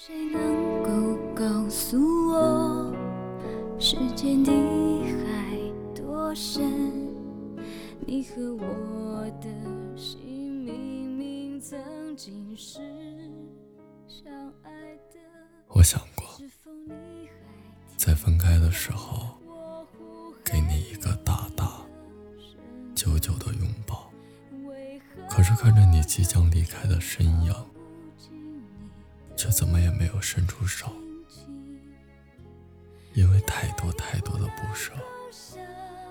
[0.00, 1.98] 谁能够告诉
[2.30, 2.94] 我，
[3.80, 5.58] 世间的海
[5.92, 7.12] 多深？
[8.06, 9.48] 你和我的
[9.96, 12.78] 心明明曾经是
[14.06, 14.32] 相
[14.62, 14.70] 爱
[15.12, 15.18] 的。
[15.66, 16.24] 我想过，
[17.96, 19.36] 在分开的时候，
[20.44, 21.72] 给你一个大大、
[22.94, 24.08] 久久的拥抱。
[25.28, 27.52] 可是看着你即将离开的身影，
[29.38, 30.90] 却怎么也没有伸出手，
[33.14, 34.92] 因为太多太多的不舍，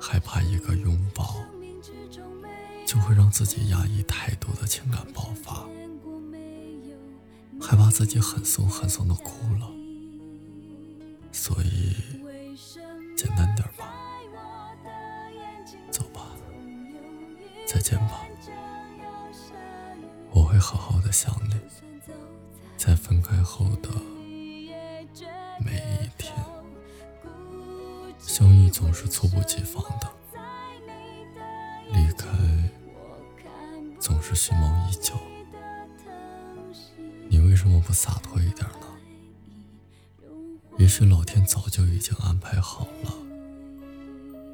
[0.00, 1.36] 害怕一个拥抱
[2.86, 5.68] 就会让自己压抑太多的情感爆发，
[7.60, 9.70] 害怕自己很怂很怂的哭了，
[11.30, 11.94] 所以
[13.14, 13.92] 简单点吧，
[15.90, 16.22] 走吧，
[17.66, 18.26] 再见吧，
[20.30, 21.54] 我会好好的想你。
[22.82, 23.90] 在分开后的
[25.62, 26.34] 每一天，
[28.18, 30.10] 相遇总是猝不及防的，
[31.92, 32.26] 离开
[34.00, 35.12] 总是蓄谋已久。
[37.28, 38.86] 你为什么不洒脱一点呢？
[40.78, 43.12] 也许老天早就已经安排好了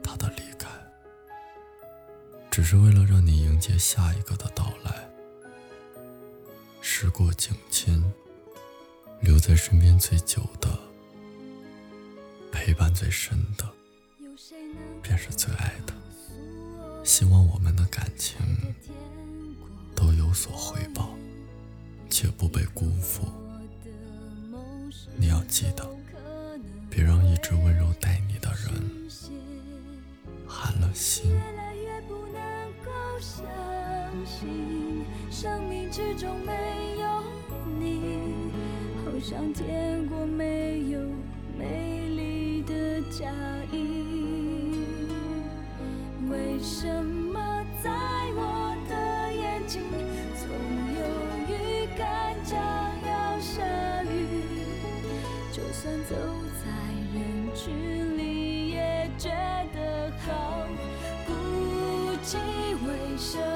[0.00, 0.68] 他的离开，
[2.52, 5.11] 只是为了让你迎接下一个的到来。
[7.02, 8.00] 时过境迁，
[9.22, 10.68] 留在身边最久的，
[12.52, 13.68] 陪伴最深的，
[15.02, 15.92] 便是最爱的。
[17.02, 18.36] 希望我们的感情
[19.96, 21.10] 都有所回报，
[22.08, 23.26] 却不被辜负。
[25.16, 25.84] 你要记得，
[26.88, 29.08] 别让一直温柔待你的人
[30.46, 31.32] 寒了心。
[37.82, 38.00] 你，
[39.04, 41.00] 好像见过没有
[41.58, 43.28] 美丽的嫁
[43.72, 43.76] 衣。
[46.30, 47.40] 为什么
[47.82, 47.90] 在
[48.36, 48.94] 我的
[49.34, 49.82] 眼睛
[50.38, 50.48] 总
[50.96, 51.00] 有
[51.48, 51.50] 预
[51.98, 52.56] 感将
[53.04, 53.60] 要下
[54.04, 54.06] 雨？
[55.52, 56.14] 就算走
[56.62, 56.64] 在
[57.12, 57.20] 人
[57.54, 59.28] 群里，也觉
[59.74, 60.66] 得好
[61.26, 61.32] 孤
[62.24, 62.38] 寂。
[62.86, 62.88] 为
[63.18, 63.51] 什么？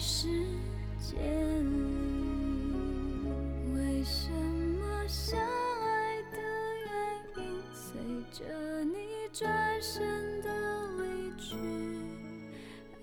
[0.00, 0.28] 世
[1.00, 1.74] 界里，
[3.74, 6.38] 为什么相爱的
[6.86, 8.00] 原因，随
[8.30, 8.94] 着你
[9.32, 10.46] 转身的
[11.02, 11.56] 离去，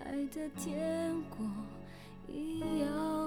[0.05, 1.45] 爱的天国
[2.29, 3.24] 一样。